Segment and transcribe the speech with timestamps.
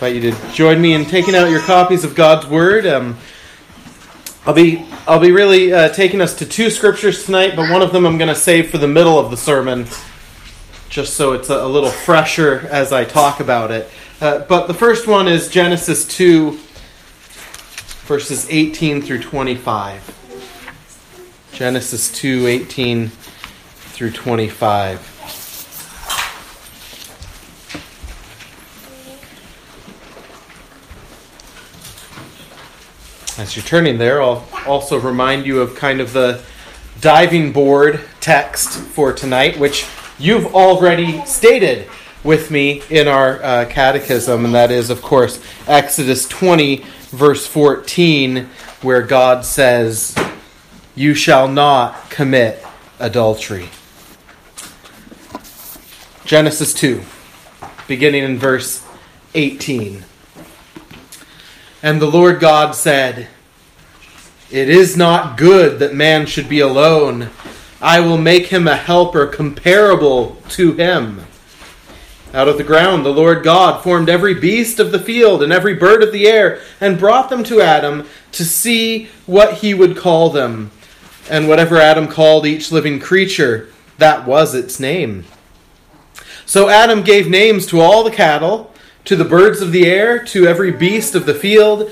[0.00, 2.86] invite you to join me in taking out your copies of God's Word.
[2.86, 3.16] Um,
[4.46, 7.90] I'll be I'll be really uh, taking us to two scriptures tonight, but one of
[7.90, 9.88] them I'm going to save for the middle of the sermon,
[10.88, 13.90] just so it's a, a little fresher as I talk about it.
[14.20, 16.60] Uh, but the first one is Genesis two,
[18.06, 20.14] verses 18 through 25.
[21.50, 25.17] Genesis 2, 18 through 25.
[33.38, 36.42] As you're turning there, I'll also remind you of kind of the
[37.00, 39.86] diving board text for tonight, which
[40.18, 41.86] you've already stated
[42.24, 48.48] with me in our uh, catechism, and that is, of course, Exodus 20, verse 14,
[48.82, 50.16] where God says,
[50.96, 52.66] You shall not commit
[52.98, 53.68] adultery.
[56.24, 57.02] Genesis 2,
[57.86, 58.84] beginning in verse
[59.34, 60.04] 18.
[61.82, 63.28] And the Lord God said,
[64.50, 67.30] It is not good that man should be alone.
[67.80, 71.20] I will make him a helper comparable to him.
[72.34, 75.74] Out of the ground the Lord God formed every beast of the field and every
[75.74, 80.30] bird of the air, and brought them to Adam to see what he would call
[80.30, 80.72] them.
[81.30, 85.26] And whatever Adam called each living creature, that was its name.
[86.44, 88.72] So Adam gave names to all the cattle
[89.08, 91.90] to the birds of the air, to every beast of the field.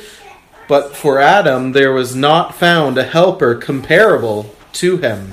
[0.68, 5.32] But for Adam there was not found a helper comparable to him.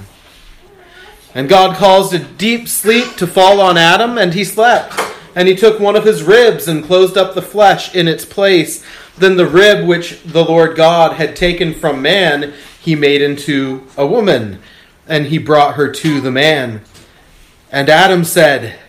[1.35, 4.97] And God caused a deep sleep to fall on Adam, and he slept.
[5.35, 8.81] And he took one of his ribs and closed up the flesh in its place.
[9.17, 14.07] Then the rib which the Lord God had taken from man, he made into a
[14.07, 14.61] woman,
[15.05, 16.79] and he brought her to the man.
[17.69, 18.79] And Adam said,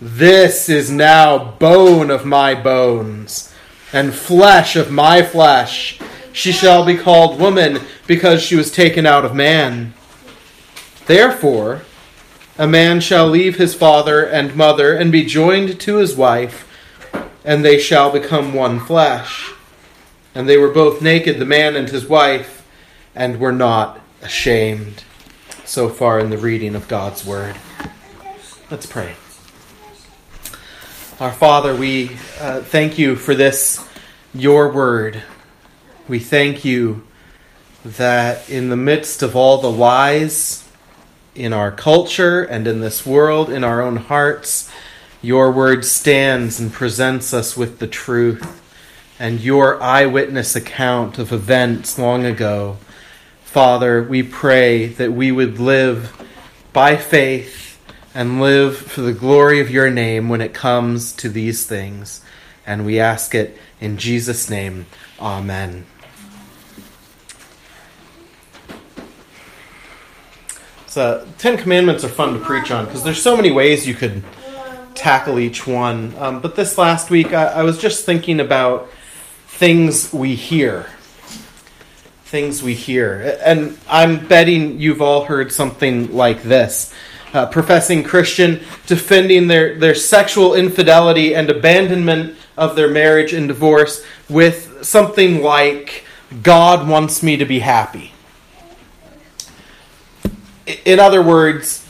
[0.00, 3.52] this is now bone of my bones
[3.92, 5.98] and flesh of my flesh.
[6.32, 9.94] She shall be called woman because she was taken out of man.
[11.06, 11.82] Therefore,
[12.58, 16.68] a man shall leave his father and mother and be joined to his wife,
[17.44, 19.52] and they shall become one flesh.
[20.34, 22.66] And they were both naked, the man and his wife,
[23.14, 25.04] and were not ashamed.
[25.64, 27.56] So far in the reading of God's word.
[28.70, 29.14] Let's pray.
[31.20, 32.10] Our Father, we
[32.40, 33.86] uh, thank you for this,
[34.34, 35.22] your word.
[36.08, 37.06] We thank you
[37.84, 40.68] that in the midst of all the lies
[41.36, 44.68] in our culture and in this world, in our own hearts,
[45.22, 48.60] your word stands and presents us with the truth
[49.16, 52.76] and your eyewitness account of events long ago.
[53.44, 56.12] Father, we pray that we would live
[56.72, 57.73] by faith
[58.14, 62.20] and live for the glory of your name when it comes to these things.
[62.64, 64.86] And we ask it in Jesus' name.
[65.18, 65.84] Amen.
[70.86, 74.22] So, Ten Commandments are fun to preach on because there's so many ways you could
[74.94, 76.14] tackle each one.
[76.16, 78.88] Um, but this last week, I, I was just thinking about
[79.48, 80.86] things we hear.
[82.26, 83.38] Things we hear.
[83.44, 86.94] And I'm betting you've all heard something like this
[87.34, 94.04] uh, professing Christian defending their, their sexual infidelity and abandonment of their marriage and divorce
[94.28, 96.04] with something like,
[96.42, 98.12] God wants me to be happy.
[100.84, 101.86] In other words,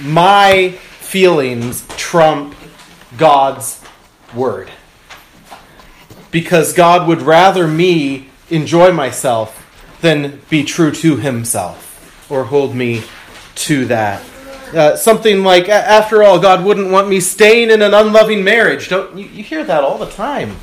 [0.00, 2.54] my feelings trump
[3.16, 3.82] God's
[4.34, 4.70] word.
[6.30, 9.62] Because God would rather me enjoy myself
[10.00, 13.02] than be true to himself or hold me
[13.54, 14.22] to that.
[14.74, 18.88] Uh, something like, after all, God wouldn't want me staying in an unloving marriage.
[18.88, 20.56] Don't you, you hear that all the time?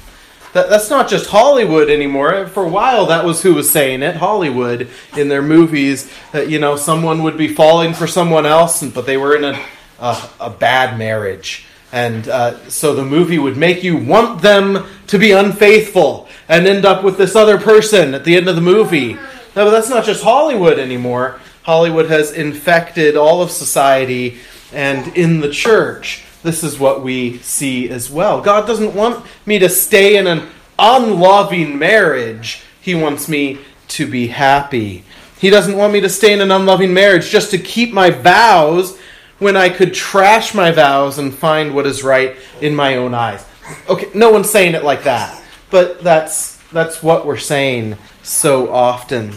[0.53, 2.47] That, that's not just Hollywood anymore.
[2.47, 4.15] For a while, that was who was saying it.
[4.15, 6.11] Hollywood in their movies.
[6.33, 9.65] You know, someone would be falling for someone else, but they were in a
[10.03, 15.17] a, a bad marriage, and uh, so the movie would make you want them to
[15.17, 19.13] be unfaithful and end up with this other person at the end of the movie.
[19.13, 21.39] No, but that's not just Hollywood anymore.
[21.63, 24.37] Hollywood has infected all of society
[24.71, 26.23] and in the church.
[26.43, 28.41] This is what we see as well.
[28.41, 34.27] God doesn't want me to stay in an unloving marriage, He wants me to be
[34.27, 35.05] happy.
[35.39, 38.97] He doesn't want me to stay in an unloving marriage just to keep my vows
[39.39, 43.45] when I could trash my vows and find what is right in my own eyes.
[43.89, 49.33] Okay, no one's saying it like that, but that's that's what we're saying so often.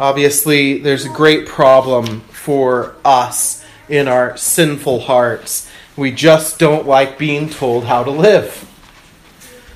[0.00, 5.70] Obviously, there's a great problem for us in our sinful hearts.
[5.94, 8.66] We just don't like being told how to live.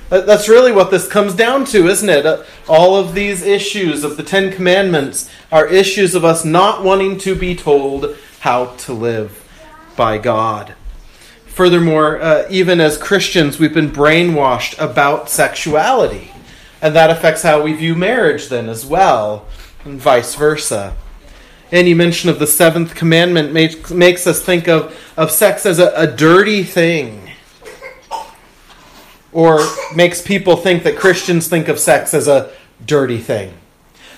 [0.09, 2.25] That's really what this comes down to, isn't it?
[2.25, 7.19] Uh, all of these issues of the Ten Commandments are issues of us not wanting
[7.19, 9.47] to be told how to live
[9.95, 10.73] by God.
[11.45, 16.31] Furthermore, uh, even as Christians, we've been brainwashed about sexuality.
[16.81, 19.45] And that affects how we view marriage, then, as well,
[19.85, 20.95] and vice versa.
[21.71, 25.93] Any mention of the seventh commandment makes, makes us think of, of sex as a,
[25.95, 27.31] a dirty thing
[29.31, 29.59] or
[29.93, 32.51] makes people think that Christians think of sex as a
[32.85, 33.53] dirty thing.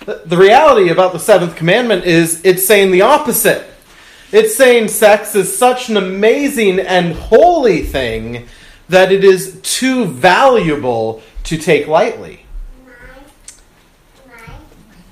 [0.06, 3.66] The reality about the seventh commandment is it's saying the opposite.
[4.32, 8.48] It's saying sex is such an amazing and holy thing
[8.90, 12.47] that it is too valuable to take lightly.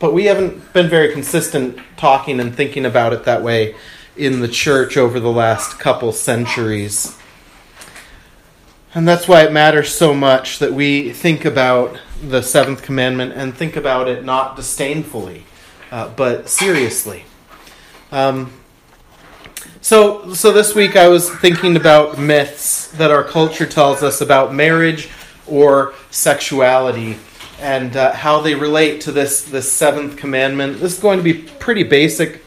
[0.06, 3.74] But we haven't been very consistent talking and thinking about it that way
[4.16, 7.18] in the church over the last couple centuries.
[8.94, 13.58] And that's why it matters so much that we think about the seventh commandment and
[13.58, 15.44] think about it not disdainfully,
[15.90, 17.26] uh, but seriously.
[18.12, 18.54] Um,
[19.82, 24.54] so, so this week I was thinking about myths that our culture tells us about
[24.54, 25.10] marriage
[25.48, 27.18] or sexuality
[27.60, 30.80] and uh, how they relate to this, this seventh commandment.
[30.80, 32.42] This is going to be pretty basic,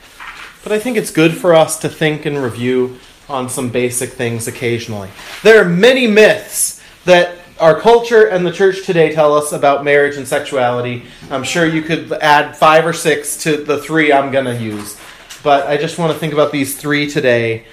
[0.62, 4.48] but I think it's good for us to think and review on some basic things
[4.48, 5.10] occasionally.
[5.42, 10.16] There are many myths that our culture and the church today tell us about marriage
[10.16, 11.04] and sexuality.
[11.30, 14.98] I'm sure you could add five or six to the three I'm going to use.
[15.42, 17.64] But I just want to think about these three today.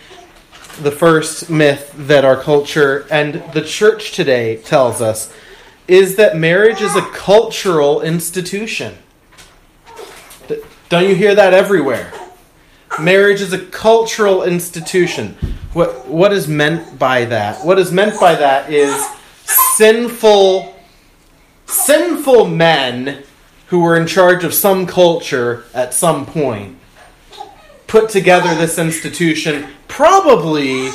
[0.81, 5.33] The first myth that our culture and the church today tells us
[5.87, 8.97] is that marriage is a cultural institution.
[10.89, 12.11] Don't you hear that everywhere?
[12.99, 15.35] Marriage is a cultural institution.
[15.73, 17.65] What, what is meant by that?
[17.65, 19.05] What is meant by that is
[19.43, 20.75] sinful,
[21.65, 23.23] sinful men
[23.67, 26.77] who were in charge of some culture at some point
[27.87, 30.89] put together this institution, probably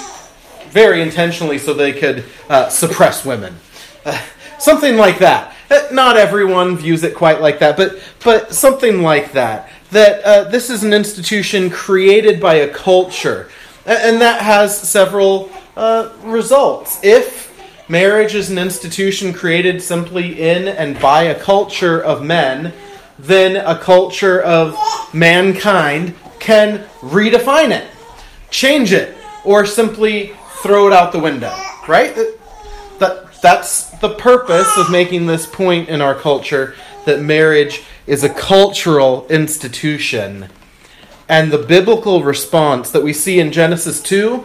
[0.70, 3.56] very intentionally so they could uh, suppress women.
[4.04, 4.20] Uh,
[4.60, 5.54] something like that.
[5.70, 10.44] Uh, not everyone views it quite like that, but, but something like that that uh,
[10.44, 13.50] this is an institution created by a culture,
[13.86, 17.00] and that has several uh, results.
[17.02, 17.50] If
[17.88, 22.72] marriage is an institution created simply in and by a culture of men,
[23.18, 24.76] then a culture of
[25.12, 27.86] mankind can redefine it,
[28.50, 31.54] change it, or simply throw it out the window.
[31.88, 32.14] Right?
[33.00, 36.74] That, that's the purpose of making this point in our culture
[37.06, 40.48] that marriage is a cultural institution.
[41.28, 44.44] And the biblical response that we see in Genesis 2,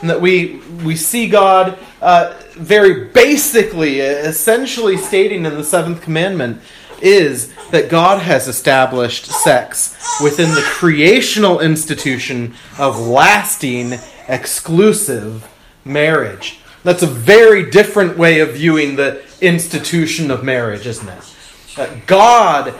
[0.00, 6.60] and that we, we see God uh, very basically, essentially stating in the seventh commandment,
[7.00, 13.94] is that God has established sex within the creational institution of lasting,
[14.28, 15.48] exclusive
[15.84, 16.58] marriage.
[16.84, 21.34] That's a very different way of viewing the institution of marriage, isn't it?
[21.76, 22.74] That God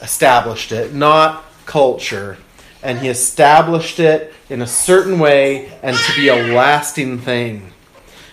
[0.00, 2.38] established it, not culture.
[2.82, 7.72] And he established it in a certain way and to be a lasting thing.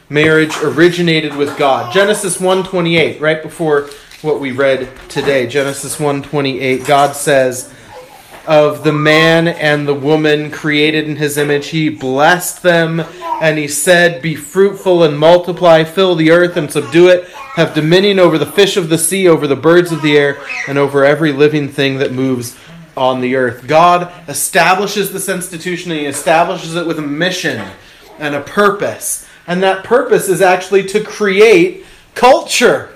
[0.10, 1.94] Marriage originated with God.
[1.94, 3.90] Genesis 1:28, right before
[4.22, 5.46] what we read today.
[5.46, 7.72] Genesis 1:28, God says,
[8.50, 11.68] of the man and the woman created in his image.
[11.68, 17.10] He blessed them and he said, Be fruitful and multiply, fill the earth and subdue
[17.10, 20.42] it, have dominion over the fish of the sea, over the birds of the air,
[20.68, 22.58] and over every living thing that moves
[22.98, 23.68] on the earth.
[23.68, 27.64] God establishes this institution and he establishes it with a mission
[28.18, 29.28] and a purpose.
[29.46, 32.96] And that purpose is actually to create culture.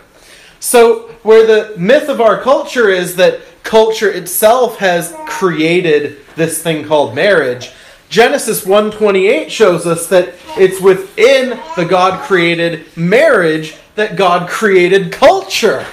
[0.59, 6.85] So, where the myth of our culture is that culture itself has created this thing
[6.85, 7.71] called marriage.
[8.09, 15.85] Genesis 1:28 shows us that it's within the God created marriage that God created culture.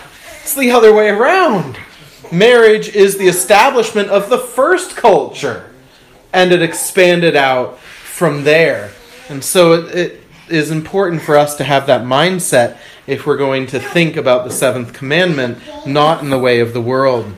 [0.43, 1.79] It's the other way around.
[2.33, 5.71] Marriage is the establishment of the first culture,
[6.33, 8.91] and it expanded out from there.
[9.29, 13.67] And so it, it is important for us to have that mindset if we're going
[13.69, 17.33] to think about the seventh commandment, not in the way of the world.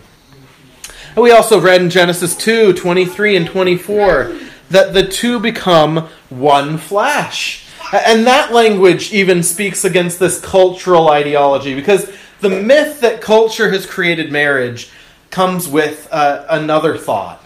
[1.15, 4.39] And we also read in Genesis 2 23 and 24
[4.71, 7.67] that the two become one flesh.
[7.93, 13.85] And that language even speaks against this cultural ideology because the myth that culture has
[13.85, 14.91] created marriage
[15.31, 17.45] comes with uh, another thought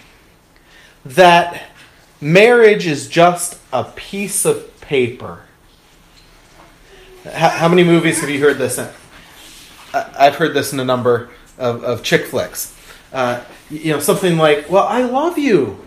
[1.04, 1.64] that
[2.20, 5.42] marriage is just a piece of paper.
[7.32, 8.88] How, many movies have you heard this in?
[9.92, 12.76] I've heard this in a number of, of chick flicks.
[13.12, 15.78] Uh, you know, something like, "Well, I love you,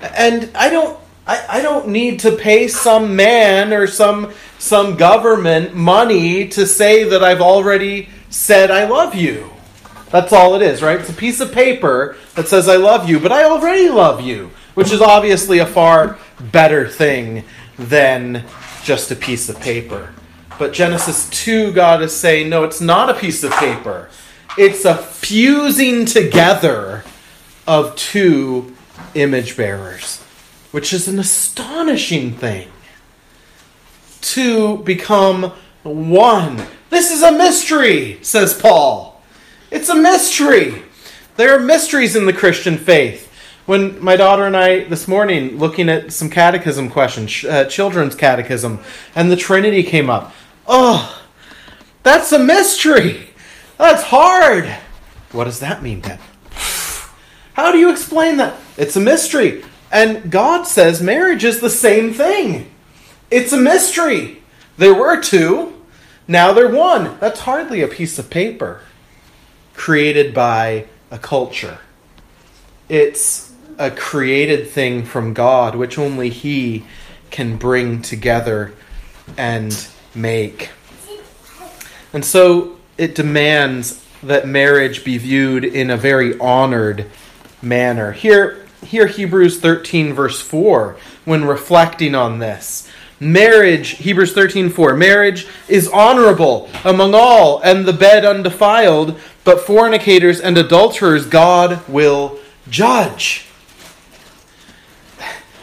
[0.00, 5.74] and I don't, I, I don't need to pay some man or some some government
[5.74, 9.50] money to say that I've already said I love you."
[10.10, 11.00] That's all it is, right?
[11.00, 14.52] It's a piece of paper that says I love you, but I already love you,
[14.74, 16.18] which is obviously a far
[16.52, 17.42] better thing
[17.76, 18.44] than
[18.84, 20.14] just a piece of paper.
[20.58, 24.08] But Genesis 2, God is saying, no, it's not a piece of paper.
[24.56, 27.02] It's a fusing together
[27.66, 28.74] of two
[29.14, 30.22] image bearers,
[30.70, 32.68] which is an astonishing thing.
[34.20, 35.52] To become
[35.82, 36.66] one.
[36.90, 39.22] This is a mystery, says Paul.
[39.70, 40.82] It's a mystery.
[41.36, 43.30] There are mysteries in the Christian faith.
[43.66, 48.80] When my daughter and I this morning looking at some catechism questions, uh, children's catechism,
[49.14, 50.34] and the Trinity came up.
[50.66, 51.22] Oh,
[52.02, 53.30] that's a mystery.
[53.78, 54.66] That's hard.
[55.32, 56.20] What does that mean, Deb?
[57.54, 58.58] How do you explain that?
[58.76, 59.64] It's a mystery.
[59.90, 62.70] And God says marriage is the same thing.
[63.30, 64.42] It's a mystery.
[64.76, 65.80] There were two,
[66.26, 67.18] now they're one.
[67.20, 68.80] That's hardly a piece of paper
[69.74, 71.78] created by a culture.
[72.88, 76.84] It's a created thing from God, which only He
[77.30, 78.74] can bring together
[79.36, 80.70] and make.
[82.12, 87.10] And so it demands that marriage be viewed in a very honored
[87.64, 88.12] manner.
[88.12, 92.88] Here, here Hebrews 13, verse 4, when reflecting on this.
[93.20, 100.40] Marriage, Hebrews 13, 4, marriage is honorable among all, and the bed undefiled, but fornicators
[100.40, 103.46] and adulterers God will judge.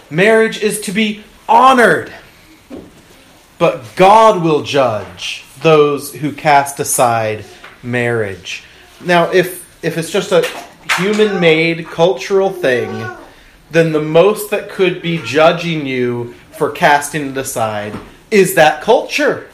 [0.09, 2.11] Marriage is to be honored,
[3.57, 7.45] but God will judge those who cast aside
[7.83, 8.63] marriage.
[9.03, 10.47] Now, if if it's just a
[10.97, 13.09] human-made cultural thing,
[13.71, 17.97] then the most that could be judging you for casting it aside
[18.29, 19.49] is that culture.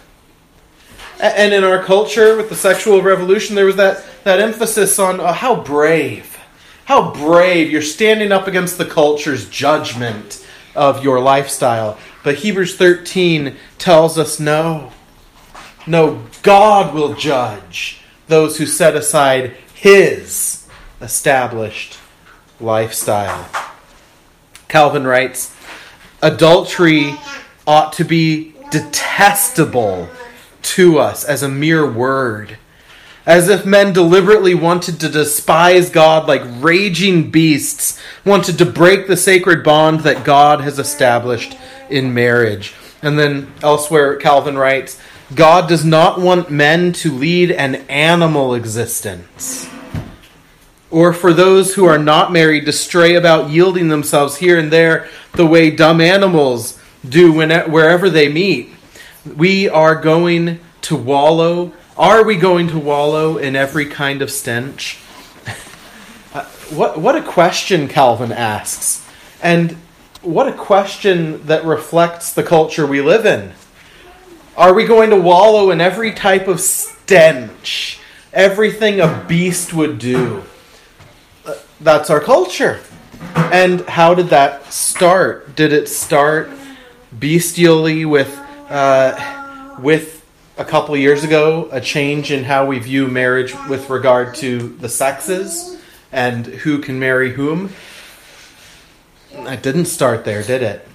[1.19, 5.31] And in our culture, with the sexual revolution, there was that, that emphasis on oh,
[5.31, 6.37] how brave,
[6.85, 11.97] how brave you're standing up against the culture's judgment of your lifestyle.
[12.23, 14.91] But Hebrews 13 tells us no.
[15.87, 20.56] No, God will judge those who set aside His
[21.01, 21.97] established
[22.59, 23.49] lifestyle.
[24.67, 25.55] Calvin writes
[26.21, 27.13] Adultery
[27.65, 30.09] ought to be detestable
[30.61, 32.57] to us as a mere word,
[33.25, 39.17] as if men deliberately wanted to despise God like raging beasts, wanted to break the
[39.17, 41.57] sacred bond that God has established
[41.89, 42.73] in marriage.
[43.01, 44.99] And then elsewhere, Calvin writes
[45.35, 49.69] God does not want men to lead an animal existence.
[50.89, 55.09] Or for those who are not married to stray about yielding themselves here and there
[55.33, 58.69] the way dumb animals do when, wherever they meet.
[59.35, 61.73] We are going to wallow.
[61.97, 64.99] Are we going to wallow in every kind of stench?
[66.33, 69.03] Uh, what, what a question Calvin asks.
[69.41, 69.77] And
[70.21, 73.53] what a question that reflects the culture we live in.
[74.57, 77.99] Are we going to wallow in every type of stench?
[78.33, 80.43] Everything a beast would do?
[81.79, 82.79] That's our culture.
[83.35, 85.55] And how did that start?
[85.55, 86.49] Did it start
[87.15, 88.35] bestially with
[88.69, 90.25] uh, with
[90.57, 94.89] a couple years ago a change in how we view marriage with regard to the
[94.89, 95.79] sexes
[96.11, 97.69] and who can marry whom?
[99.31, 100.87] It didn't start there, did it?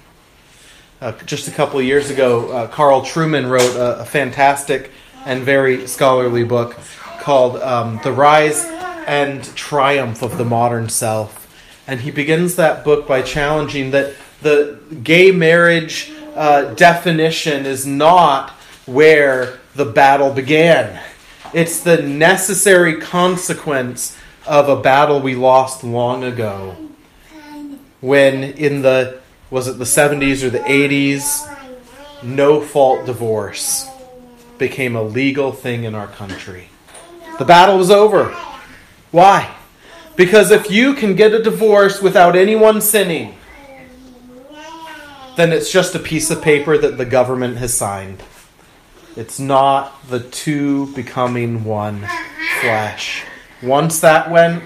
[1.00, 4.90] Uh, just a couple years ago, uh, Carl Trueman wrote a, a, fantastic
[5.24, 6.76] and very scholarly book
[7.20, 8.64] called um, The Rise
[9.06, 11.38] and Triumph of the Modern Self.
[11.86, 18.50] And he begins that book by challenging that the gay marriage uh, definition is not
[18.86, 21.00] where the battle began,
[21.52, 24.16] it's the necessary consequence
[24.46, 26.76] of a battle we lost long ago.
[28.00, 31.48] When in the was it the 70s or the 80s?
[32.22, 33.86] No fault divorce
[34.58, 36.68] became a legal thing in our country.
[37.38, 38.34] The battle was over.
[39.12, 39.54] Why?
[40.16, 43.36] Because if you can get a divorce without anyone sinning,
[45.36, 48.22] then it's just a piece of paper that the government has signed.
[49.16, 52.06] It's not the two becoming one
[52.60, 53.24] flesh.
[53.62, 54.62] Once that went,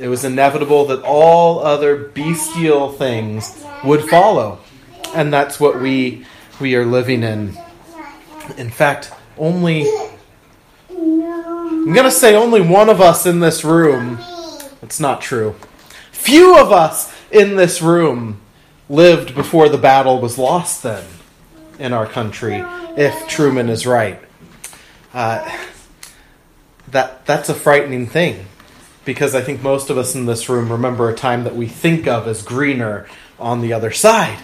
[0.00, 4.58] it was inevitable that all other bestial things would follow.
[5.14, 6.26] And that's what we
[6.60, 7.56] we are living in.
[8.56, 9.86] In fact, only
[11.86, 14.18] I'm to say only one of us in this room.
[14.80, 15.54] It's not true.
[16.12, 18.40] Few of us in this room
[18.88, 21.04] lived before the battle was lost then
[21.78, 22.54] in our country,
[22.96, 24.18] if Trueman is right.
[25.12, 25.46] Uh,
[26.88, 28.46] that, that's a frightening thing
[29.04, 32.06] because I think most of us in this room remember a time that we think
[32.06, 33.06] of as greener
[33.38, 34.38] on the other side.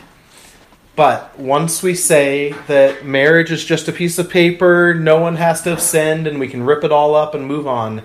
[1.01, 5.63] But once we say that marriage is just a piece of paper, no one has
[5.63, 8.03] to have sinned, and we can rip it all up and move on,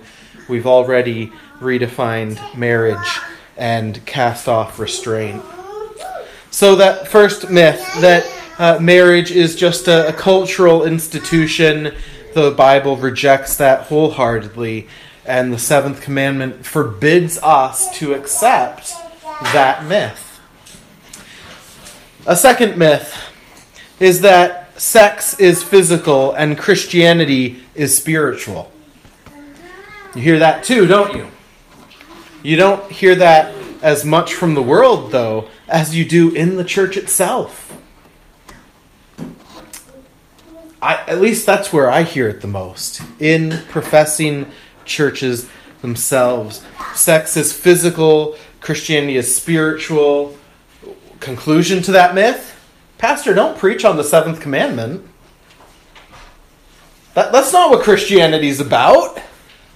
[0.48, 3.20] we've already redefined marriage
[3.54, 5.44] and cast off restraint.
[6.50, 8.26] So, that first myth that
[8.58, 11.94] uh, marriage is just a, a cultural institution,
[12.32, 14.88] the Bible rejects that wholeheartedly,
[15.26, 18.94] and the seventh commandment forbids us to accept
[19.52, 20.25] that myth.
[22.28, 23.16] A second myth
[24.00, 28.72] is that sex is physical and Christianity is spiritual.
[30.16, 31.28] You hear that too, don't you?
[32.42, 36.64] You don't hear that as much from the world, though, as you do in the
[36.64, 37.80] church itself.
[40.82, 43.02] I, at least that's where I hear it the most.
[43.20, 44.50] In professing
[44.84, 45.48] churches
[45.80, 46.64] themselves.
[46.92, 50.36] Sex is physical, Christianity is spiritual
[51.20, 52.56] conclusion to that myth
[52.98, 55.06] Pastor, don't preach on the seventh commandment.
[57.14, 59.20] That, that's not what Christianity is about.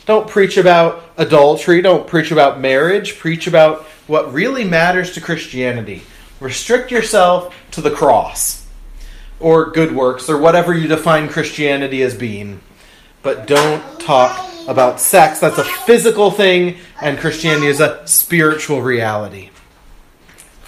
[0.07, 1.83] Don't preach about adultery.
[1.83, 3.19] Don't preach about marriage.
[3.19, 6.03] Preach about what really matters to Christianity.
[6.41, 8.67] Restrict yourself to the cross
[9.39, 12.61] or good works or whatever you define Christianity as being.
[13.23, 15.41] But don't talk about sex.
[15.41, 19.51] That's a physical thing, and Christianity is a spiritual reality.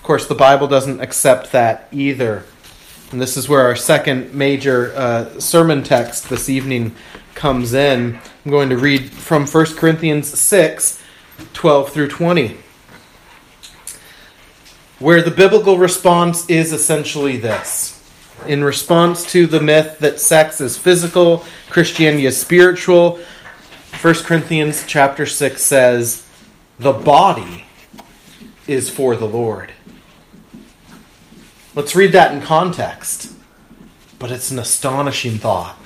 [0.02, 2.42] Of course, the Bible doesn't accept that either.
[3.12, 6.96] And this is where our second major uh, sermon text this evening
[7.36, 8.18] comes in.
[8.44, 11.00] I'm going to read from 1 Corinthians 6
[11.52, 12.56] 12 through 20,
[14.98, 18.02] where the biblical response is essentially this.
[18.48, 23.20] In response to the myth that sex is physical, Christianity is spiritual,
[24.00, 26.26] 1 Corinthians chapter 6 says,
[26.80, 27.66] The body
[28.66, 29.70] is for the Lord
[31.74, 33.32] Let's read that in context.
[34.18, 35.76] But it's an astonishing thought.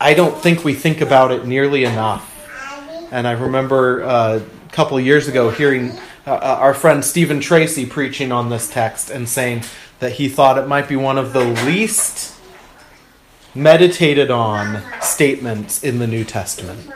[0.00, 2.32] I don't think we think about it nearly enough.
[3.10, 5.92] And I remember uh, a couple of years ago hearing
[6.26, 9.62] uh, uh, our friend Stephen Tracy preaching on this text and saying
[10.00, 12.38] that he thought it might be one of the least
[13.54, 16.90] meditated on statements in the New Testament.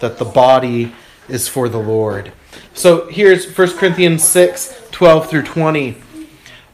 [0.00, 0.94] That the body
[1.28, 2.32] is for the Lord.
[2.74, 5.96] So here's 1 Corinthians 6 12 through 20.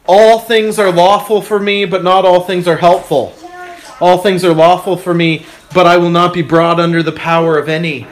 [0.09, 3.35] All things are lawful for me, but not all things are helpful.
[4.01, 5.45] All things are lawful for me,
[5.75, 8.05] but I will not be brought under the power of any.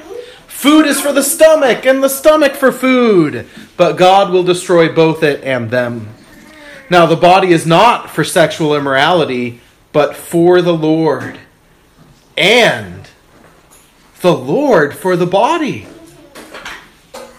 [0.46, 5.22] Food is for the stomach, and the stomach for food, but God will destroy both
[5.22, 6.10] it and them.
[6.90, 9.60] Now, the body is not for sexual immorality,
[9.92, 11.38] but for the Lord,
[12.36, 13.08] and
[14.20, 15.88] the Lord for the body.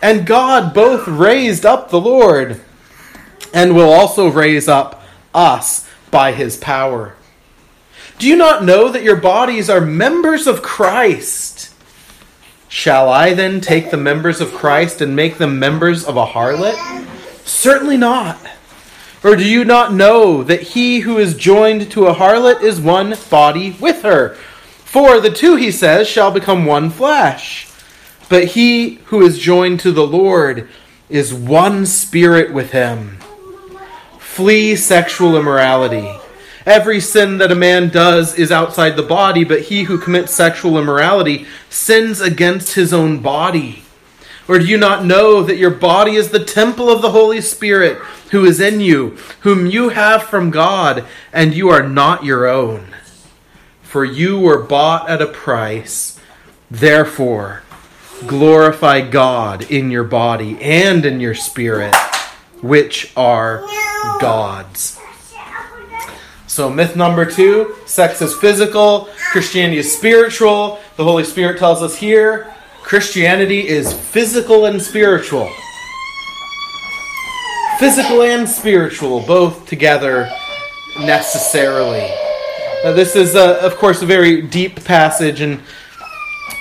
[0.02, 2.62] And God both raised up the Lord
[3.54, 7.16] and will also raise up us by his power.
[8.18, 11.74] Do you not know that your bodies are members of Christ?
[12.68, 17.06] Shall I then take the members of Christ and make them members of a harlot?
[17.46, 18.40] Certainly not.
[19.24, 23.16] Or do you not know that he who is joined to a harlot is one
[23.30, 24.36] body with her?
[24.84, 27.70] For the two, he says, shall become one flesh.
[28.30, 30.70] But he who is joined to the Lord
[31.10, 33.18] is one spirit with him.
[34.38, 36.16] Flee sexual immorality.
[36.64, 40.78] Every sin that a man does is outside the body, but he who commits sexual
[40.78, 43.82] immorality sins against his own body.
[44.48, 47.98] Or do you not know that your body is the temple of the Holy Spirit
[48.30, 52.94] who is in you, whom you have from God, and you are not your own?
[53.82, 56.20] For you were bought at a price.
[56.70, 57.64] Therefore,
[58.28, 61.96] glorify God in your body and in your spirit,
[62.62, 63.66] which are
[64.20, 65.00] God's.
[66.48, 70.80] So, myth number two sex is physical, Christianity is spiritual.
[70.96, 75.52] The Holy Spirit tells us here Christianity is physical and spiritual.
[77.80, 80.32] Physical and spiritual, both together
[81.02, 82.10] necessarily.
[82.84, 85.60] Now, this is, uh, of course, a very deep passage, and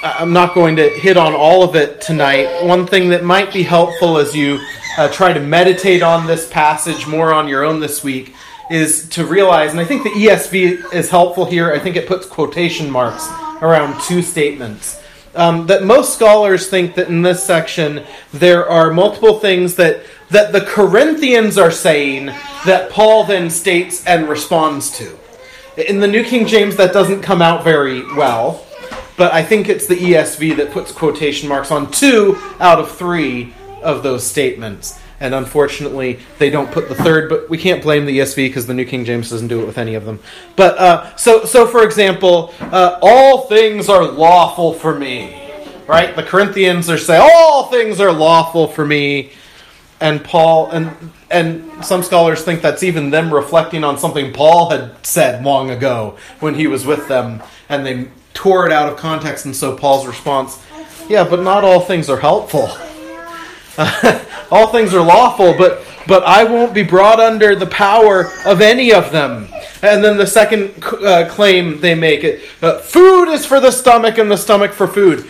[0.03, 2.65] I'm not going to hit on all of it tonight.
[2.65, 4.59] One thing that might be helpful as you
[4.97, 8.35] uh, try to meditate on this passage more on your own this week
[8.71, 11.73] is to realize, and I think the ESV is helpful here.
[11.73, 13.29] I think it puts quotation marks
[13.63, 15.03] around two statements.
[15.35, 20.53] Um, that most scholars think that in this section there are multiple things that that
[20.53, 22.27] the Corinthians are saying
[22.65, 25.17] that Paul then states and responds to.
[25.77, 28.67] In the New King James, that doesn't come out very well,
[29.17, 33.55] but I think it's the ESV that puts quotation marks on two out of three
[33.87, 35.01] of those statements.
[35.19, 38.75] And unfortunately, they don't put the third, but we can't blame the ESV because the
[38.75, 40.21] New King James doesn't do it with any of them.
[40.57, 45.43] But uh, so, so for example, uh, all things are lawful for me.
[45.87, 46.15] Right?
[46.15, 49.31] The Corinthians are saying, all things are lawful for me
[50.01, 54.95] and Paul and and some scholars think that's even them reflecting on something Paul had
[55.05, 59.47] said long ago when he was with them and they tore it out of context
[59.47, 60.63] and so Paul's response
[61.09, 62.69] yeah but not all things are helpful
[64.51, 68.93] all things are lawful but but I won't be brought under the power of any
[68.93, 69.49] of them
[69.83, 74.19] and then the second uh, claim they make it uh, food is for the stomach
[74.19, 75.29] and the stomach for food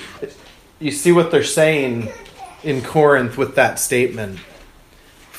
[0.78, 2.10] you see what they're saying
[2.62, 4.38] in Corinth with that statement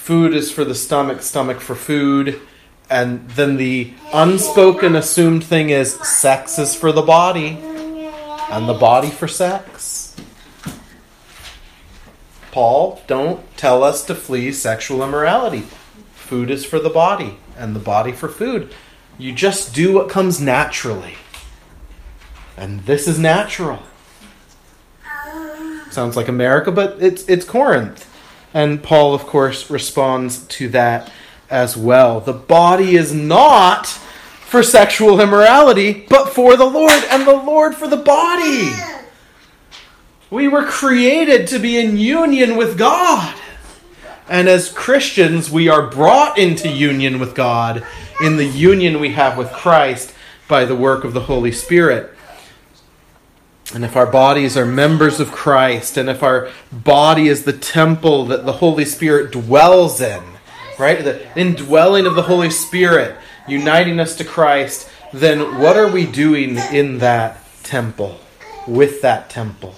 [0.08, 2.40] food is for the stomach, stomach for food.
[2.90, 7.58] And then the unspoken assumed thing is sex is for the body,
[8.50, 9.97] and the body for sex.
[12.58, 15.60] Paul, don't tell us to flee sexual immorality.
[16.16, 18.74] Food is for the body, and the body for food.
[19.20, 21.18] You just do what comes naturally.
[22.58, 23.84] And this is natural.
[25.92, 28.12] Sounds like America, but it's it's Corinth.
[28.56, 31.12] And Paul, of course, responds to that
[31.52, 32.20] as well.
[32.22, 37.88] The body is not for sexual immorality, but for the Lord, and the Lord for
[37.88, 38.97] the body.
[40.30, 43.36] We were created to be in union with God.
[44.30, 47.86] And as Christians, we are brought into union with God
[48.22, 50.14] in the union we have with Christ
[50.50, 52.14] by the work of the Holy Spirit.
[53.74, 58.26] And if our bodies are members of Christ, and if our body is the temple
[58.26, 60.24] that the Holy Spirit dwells in,
[60.80, 61.04] right?
[61.04, 66.58] The indwelling of the Holy Spirit, uniting us to Christ, then what are we doing
[66.72, 68.20] in that temple,
[68.68, 69.76] with that temple?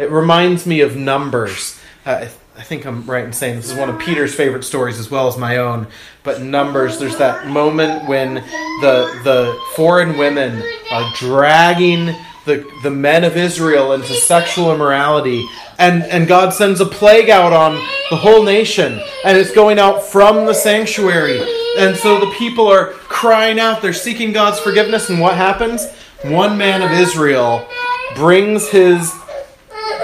[0.00, 1.78] It reminds me of Numbers.
[2.06, 5.10] Uh, I think I'm right in saying this is one of Peter's favorite stories as
[5.10, 5.86] well as my own.
[6.22, 12.14] But Numbers, there's that moment when the the foreign women are dragging
[12.46, 15.46] the, the men of Israel into sexual immorality.
[15.78, 17.74] And, and God sends a plague out on
[18.08, 19.00] the whole nation.
[19.24, 21.40] And it's going out from the sanctuary.
[21.78, 23.82] And so the people are crying out.
[23.82, 25.10] They're seeking God's forgiveness.
[25.10, 25.86] And what happens?
[26.22, 27.68] One man of Israel
[28.16, 29.12] brings his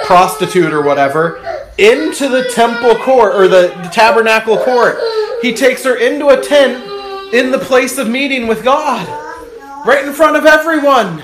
[0.06, 1.38] prostitute or whatever
[1.78, 4.98] into the temple court or the, the tabernacle court.
[5.42, 9.06] He takes her into a tent in the place of meeting with God,
[9.86, 11.18] right in front of everyone.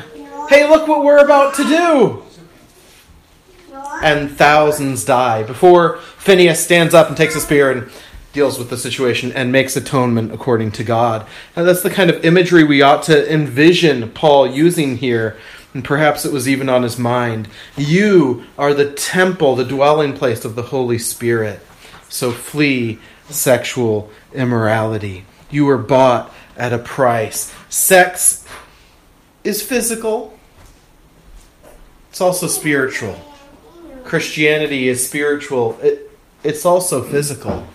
[0.48, 2.22] Hey, look what we're about to do!
[4.02, 7.90] And thousands die before Phinehas stands up and takes a spear and
[8.32, 11.26] deals with the situation and makes atonement according to God.
[11.54, 15.36] And that's the kind of imagery we ought to envision Paul using here.
[15.74, 17.48] And perhaps it was even on his mind.
[17.76, 21.60] You are the temple, the dwelling place of the Holy Spirit.
[22.08, 22.98] So flee
[23.30, 25.24] sexual immorality.
[25.50, 27.54] You were bought at a price.
[27.68, 28.46] Sex
[29.44, 30.38] is physical,
[32.10, 33.18] it's also spiritual.
[34.04, 36.10] Christianity is spiritual, it,
[36.44, 37.66] it's also physical.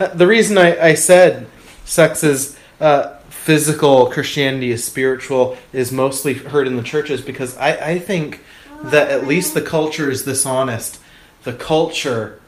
[0.00, 1.46] Uh, the reason I, I said
[1.84, 3.17] sex is uh,
[3.48, 8.44] physical, Christianity is spiritual, is mostly heard in the churches because I, I think
[8.82, 11.00] that at least the culture is this honest.
[11.44, 12.42] The culture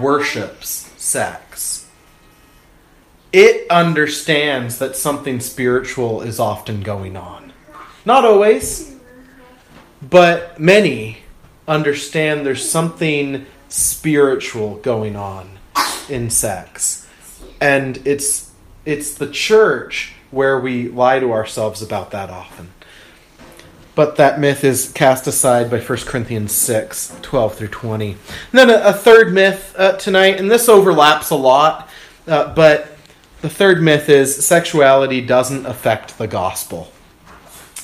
[0.00, 1.90] worships sex.
[3.32, 7.52] It understands that something spiritual is often going on.
[8.04, 8.94] Not always,
[10.00, 11.24] but many
[11.66, 15.58] understand there's something spiritual going on
[16.08, 17.04] in sex.
[17.60, 18.52] And it's
[18.84, 22.70] it's the church where we lie to ourselves about that often.
[23.94, 28.10] But that myth is cast aside by 1 Corinthians 6, 12 through 20.
[28.10, 28.18] And
[28.52, 31.88] then a, a third myth uh, tonight, and this overlaps a lot,
[32.26, 32.96] uh, but
[33.40, 36.92] the third myth is sexuality doesn't affect the gospel.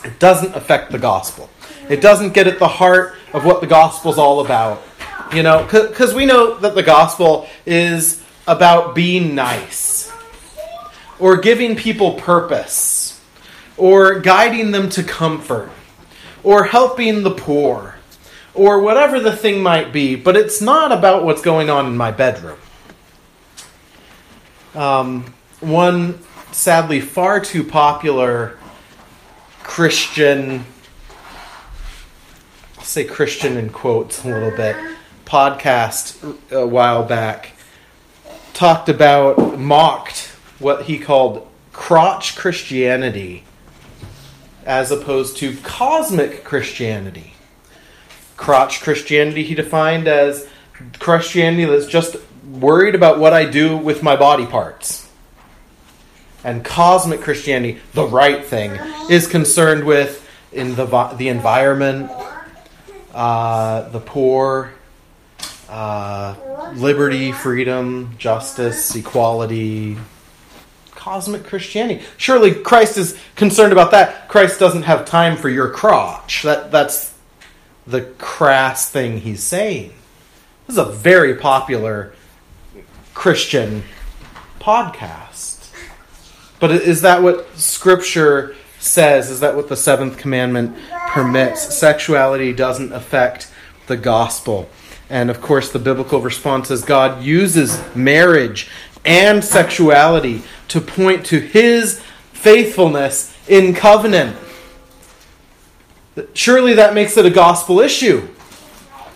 [0.04, 1.48] It doesn't affect the gospel.
[1.88, 4.82] It doesn't get at the heart of what the gospel's all about.
[5.32, 9.76] You know, because we know that the gospel is about being nice,
[11.22, 13.20] or giving people purpose,
[13.76, 15.70] or guiding them to comfort,
[16.42, 17.94] or helping the poor,
[18.54, 22.10] or whatever the thing might be, but it's not about what's going on in my
[22.10, 22.58] bedroom.
[24.74, 26.18] Um, one
[26.50, 28.58] sadly far too popular
[29.62, 30.64] Christian,
[32.76, 34.74] I'll say Christian in quotes a little bit,
[35.24, 37.52] podcast a while back
[38.54, 40.31] talked about, mocked
[40.62, 43.44] what he called crotch Christianity
[44.64, 47.34] as opposed to cosmic Christianity.
[48.36, 50.48] Crotch Christianity he defined as
[50.98, 55.08] Christianity that's just worried about what I do with my body parts.
[56.44, 58.72] And cosmic Christianity, the right thing,
[59.08, 62.10] is concerned with in the the environment,
[63.14, 64.72] uh, the poor,
[65.68, 66.34] uh,
[66.74, 69.96] liberty, freedom, justice, equality,
[71.02, 72.04] cosmic Christianity.
[72.16, 74.28] Surely Christ is concerned about that.
[74.28, 76.44] Christ doesn't have time for your crotch.
[76.44, 77.12] That that's
[77.88, 79.92] the crass thing he's saying.
[80.68, 82.14] This is a very popular
[83.14, 83.82] Christian
[84.60, 85.70] podcast.
[86.60, 89.28] But is that what Scripture says?
[89.28, 91.76] Is that what the seventh commandment permits?
[91.76, 93.50] Sexuality doesn't affect
[93.88, 94.70] the gospel.
[95.10, 98.70] And of course, the biblical response is God uses marriage
[99.04, 102.00] and sexuality to point to his
[102.32, 104.36] faithfulness in covenant.
[106.34, 108.28] Surely that makes it a gospel issue.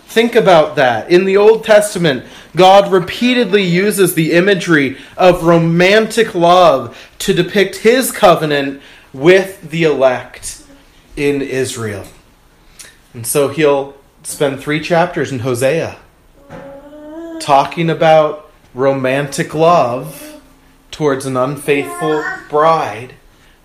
[0.07, 1.11] Think about that.
[1.11, 8.11] In the Old Testament, God repeatedly uses the imagery of romantic love to depict his
[8.11, 8.81] covenant
[9.13, 10.63] with the elect
[11.15, 12.05] in Israel.
[13.13, 15.97] And so he'll spend three chapters in Hosea
[17.39, 18.46] talking about
[18.77, 20.39] romantic love
[20.91, 23.15] towards an unfaithful bride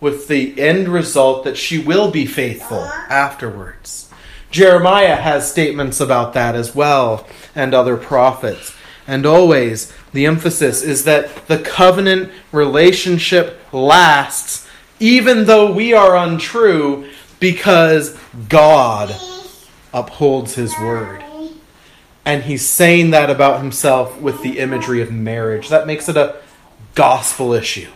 [0.01, 4.11] with the end result that she will be faithful afterwards.
[4.51, 8.75] Jeremiah has statements about that as well, and other prophets.
[9.07, 14.66] And always, the emphasis is that the covenant relationship lasts
[14.98, 18.16] even though we are untrue because
[18.48, 19.14] God
[19.92, 21.21] upholds his word.
[22.24, 25.68] And he's saying that about himself with the imagery of marriage.
[25.68, 26.37] That makes it a
[26.94, 27.90] gospel issue.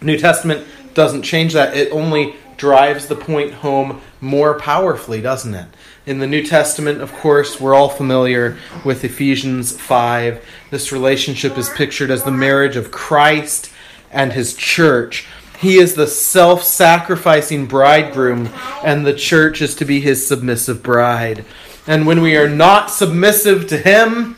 [0.00, 1.76] New Testament doesn't change that.
[1.76, 5.68] It only drives the point home more powerfully, doesn't it?
[6.06, 10.44] In the New Testament, of course, we're all familiar with Ephesians 5.
[10.70, 13.70] This relationship is pictured as the marriage of Christ
[14.10, 15.26] and his church.
[15.58, 18.50] He is the self sacrificing bridegroom,
[18.82, 21.44] and the church is to be his submissive bride.
[21.88, 24.36] And when we are not submissive to him,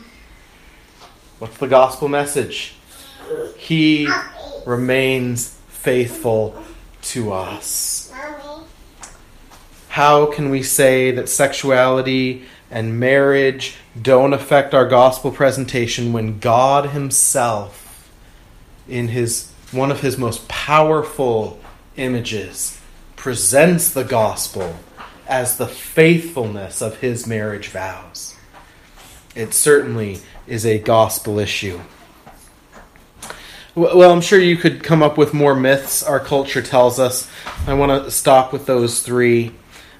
[1.37, 2.75] what's the gospel message?
[3.57, 4.07] He
[4.65, 6.63] remains faithful
[7.01, 8.09] to us.
[9.89, 16.91] How can we say that sexuality and marriage don't affect our gospel presentation when God
[16.91, 18.09] Himself,
[18.87, 21.59] in His one of His most powerful
[21.97, 22.79] images,
[23.17, 24.77] presents the gospel
[25.31, 28.35] as the faithfulness of His marriage vows?
[29.33, 31.79] It certainly is a gospel issue.
[33.73, 37.31] Well, I'm sure you could come up with more myths our culture tells us.
[37.65, 39.53] I want to stop with those three.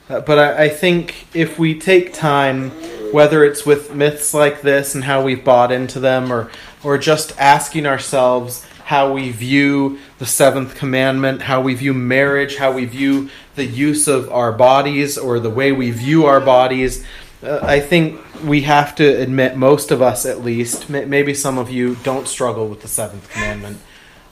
[0.09, 2.71] Uh, but I, I, think if we take time,
[3.13, 6.51] whether it's with myths like this and how we've bought into them, or,
[6.83, 12.71] or just asking ourselves how we view the seventh commandment, how we view marriage, how
[12.71, 17.03] we view the use of our bodies, or the way we view our bodies,
[17.41, 21.71] uh, I think we have to admit, most of us at least, maybe some of
[21.71, 23.79] you don't struggle with the seventh commandment.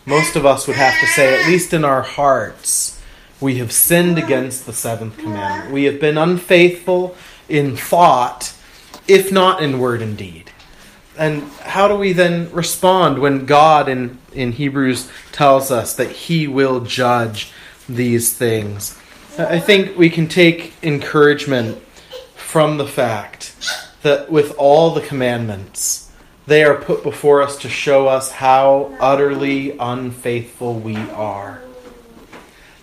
[0.05, 3.01] Most of us would have to say, at least in our hearts,
[3.41, 5.73] we have sinned against the seventh commandment.
[5.73, 7.15] We have been unfaithful
[7.49, 8.53] in thought,
[9.07, 10.48] if not in word and deed.
[11.19, 16.47] And how do we then respond when God in, in Hebrews tells us that He
[16.47, 17.51] will judge
[17.89, 18.97] these things?
[19.37, 21.83] I think we can take encouragement
[22.35, 23.53] from the fact
[24.01, 26.09] that with all the commandments,
[26.47, 31.61] they are put before us to show us how utterly unfaithful we are.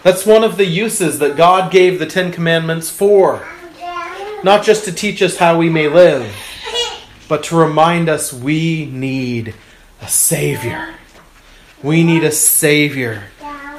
[0.03, 3.49] That's one of the uses that God gave the Ten Commandments for.
[4.44, 6.31] Not just to teach us how we may live,
[7.28, 9.54] but to remind us we need
[10.00, 10.94] a Savior.
[11.82, 13.24] We need a Savior.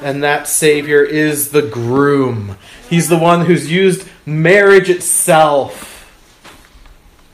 [0.02, 2.58] And that Savior is the groom.
[2.90, 5.94] He's the one who's used marriage itself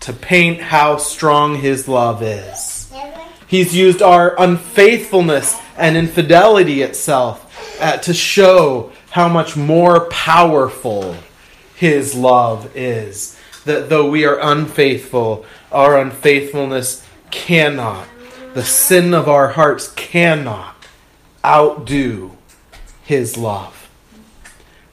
[0.01, 2.91] to paint how strong his love is.
[3.47, 11.15] He's used our unfaithfulness and infidelity itself uh, to show how much more powerful
[11.75, 13.32] his love is.
[13.65, 18.07] That though we are unfaithful, our unfaithfulness cannot,
[18.53, 20.75] the sin of our hearts cannot
[21.45, 22.37] outdo
[23.03, 23.89] his love.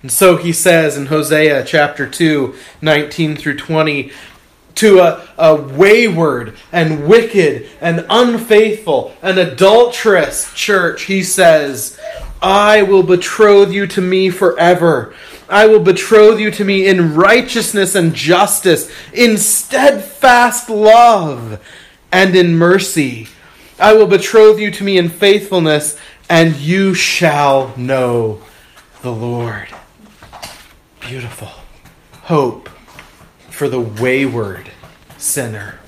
[0.03, 4.13] And so he says in Hosea chapter 2, 19 through 20,
[4.77, 12.01] to a, a wayward and wicked and unfaithful and adulterous church, he says,
[12.41, 15.15] I will betroth you to me forever.
[15.51, 21.61] I will betroth you to me in righteousness and justice, in steadfast love
[22.13, 23.27] and in mercy.
[23.79, 28.41] I will betroth you to me in faithfulness, and you shall know
[29.03, 29.69] the Lord.
[31.01, 31.51] Beautiful.
[32.23, 32.69] Hope
[33.49, 34.71] for the wayward
[35.19, 35.81] sinner.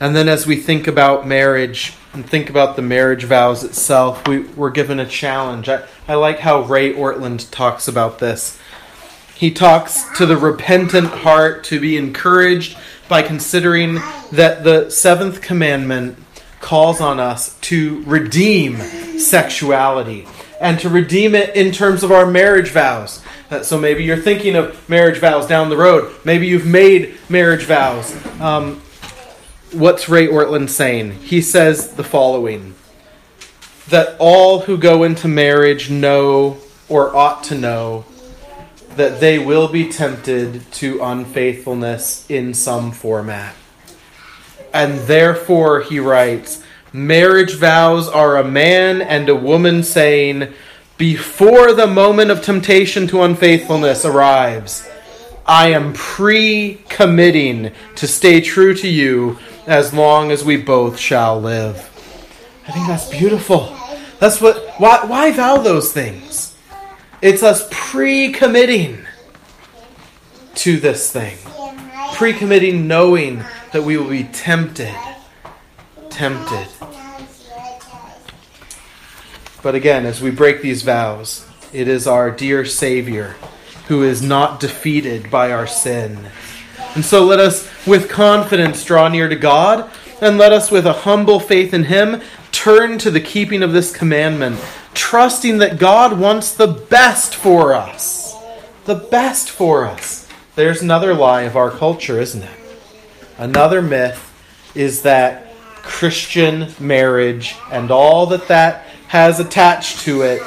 [0.00, 4.40] And then as we think about marriage and think about the marriage vows itself, we,
[4.40, 5.68] we're given a challenge.
[5.68, 8.58] I, I like how Ray Ortlund talks about this.
[9.34, 12.76] He talks to the repentant heart to be encouraged
[13.08, 13.94] by considering
[14.32, 16.18] that the seventh commandment
[16.60, 18.76] calls on us to redeem
[19.18, 20.26] sexuality
[20.60, 23.24] and to redeem it in terms of our marriage vows.
[23.50, 26.14] Uh, so maybe you're thinking of marriage vows down the road.
[26.24, 28.14] Maybe you've made marriage vows.
[28.40, 28.82] Um,
[29.72, 31.12] what's Ray Ortlund saying?
[31.12, 32.74] He says the following
[33.88, 38.04] that all who go into marriage know or ought to know
[38.96, 43.54] that they will be tempted to unfaithfulness in some format.
[44.72, 50.52] And therefore, he writes, marriage vows are a man and a woman saying,
[50.98, 54.88] before the moment of temptation to unfaithfulness arrives,
[55.46, 61.40] I am pre committing to stay true to you as long as we both shall
[61.40, 61.76] live.
[62.66, 63.76] I think that's beautiful.
[64.18, 66.56] That's what, why, why vow those things?
[67.22, 69.06] It's us pre committing
[70.56, 71.36] to this thing,
[72.14, 74.94] pre committing, knowing that we will be tempted.
[76.08, 76.68] Tempted.
[79.62, 83.36] But again, as we break these vows, it is our dear Savior
[83.88, 86.30] who is not defeated by our sin.
[86.94, 90.92] And so let us with confidence draw near to God, and let us with a
[90.92, 92.20] humble faith in Him
[92.52, 94.60] turn to the keeping of this commandment,
[94.92, 98.34] trusting that God wants the best for us.
[98.84, 100.28] The best for us.
[100.56, 102.60] There's another lie of our culture, isn't it?
[103.38, 104.26] Another myth
[104.74, 110.42] is that Christian marriage and all that that has attached to it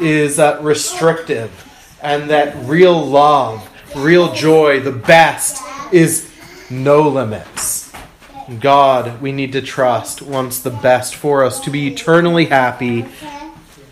[0.00, 1.50] is uh, restrictive,
[2.02, 6.30] and that real love, real joy, the best, is
[6.70, 7.92] no limits.
[8.60, 13.04] God, we need to trust, wants the best for us to be eternally happy,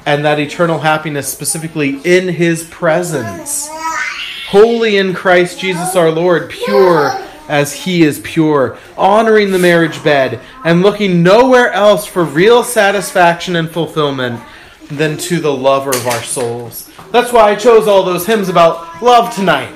[0.06, 3.68] and that eternal happiness specifically in His presence.
[4.48, 7.11] Holy in Christ Jesus our Lord, pure
[7.48, 13.56] as he is pure, honoring the marriage bed, and looking nowhere else for real satisfaction
[13.56, 14.40] and fulfillment
[14.88, 16.90] than to the lover of our souls.
[17.11, 19.72] That's why I chose all those hymns about love tonight.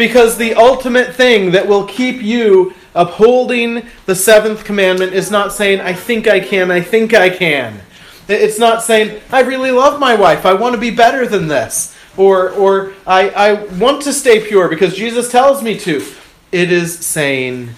[0.00, 5.80] Because the ultimate thing that will keep you upholding the seventh commandment is not saying,
[5.80, 7.82] I think I can, I think I can.
[8.26, 11.94] It's not saying, I really love my wife, I want to be better than this.
[12.16, 16.02] Or, or I, I want to stay pure because Jesus tells me to.
[16.50, 17.68] It is saying,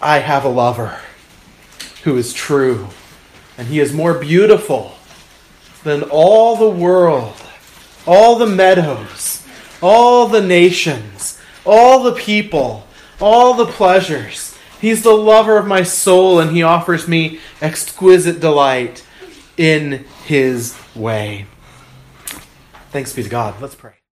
[0.00, 0.98] I have a lover
[2.04, 2.88] who is true,
[3.58, 4.94] and he is more beautiful
[5.84, 7.36] than all the world,
[8.06, 9.35] all the meadows,
[9.82, 12.86] all the nations, all the people,
[13.20, 14.56] all the pleasures.
[14.80, 19.04] He's the lover of my soul, and he offers me exquisite delight
[19.56, 21.46] in his way.
[22.90, 23.60] Thanks be to God.
[23.60, 24.05] Let's pray.